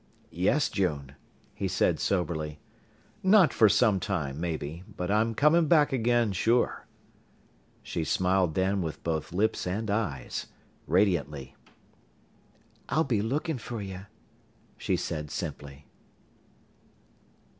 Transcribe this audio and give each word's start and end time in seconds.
"Yes, 0.33 0.67
June," 0.67 1.13
he 1.53 1.67
said 1.67 1.99
soberly. 1.99 2.57
"Not 3.21 3.53
for 3.53 3.69
some 3.69 3.99
time, 3.99 4.39
maybe 4.41 4.83
but 4.97 5.11
I'm 5.11 5.35
coming 5.35 5.67
back 5.67 5.93
again, 5.93 6.31
sure." 6.31 6.87
She 7.83 8.03
smiled 8.03 8.55
then 8.55 8.81
with 8.81 9.03
both 9.03 9.31
lips 9.31 9.67
and 9.67 9.91
eyes 9.91 10.47
radiantly. 10.87 11.55
"I'll 12.89 13.03
be 13.03 13.21
lookin' 13.21 13.59
fer 13.59 13.79
ye," 13.79 13.99
she 14.75 14.95
said 14.95 15.29
simply. 15.29 15.85